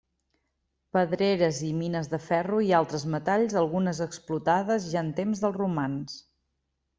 [0.95, 6.19] Pedreres i mines de ferro i altres metalls, algunes explotades ja en temps dels romans.